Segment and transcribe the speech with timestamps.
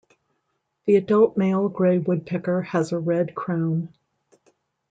[0.85, 3.93] The adult male grey woodpecker has a red crown.